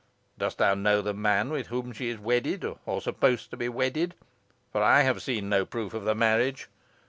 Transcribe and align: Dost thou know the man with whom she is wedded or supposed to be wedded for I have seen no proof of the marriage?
Dost 0.35 0.57
thou 0.57 0.73
know 0.73 0.99
the 1.03 1.13
man 1.13 1.51
with 1.51 1.67
whom 1.67 1.91
she 1.93 2.09
is 2.09 2.17
wedded 2.17 2.65
or 2.87 2.99
supposed 3.01 3.51
to 3.51 3.55
be 3.57 3.69
wedded 3.69 4.15
for 4.71 4.81
I 4.81 5.01
have 5.03 5.21
seen 5.21 5.47
no 5.47 5.63
proof 5.63 5.93
of 5.93 6.05
the 6.05 6.15
marriage? 6.15 6.67